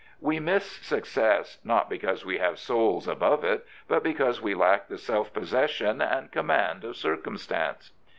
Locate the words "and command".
6.01-6.83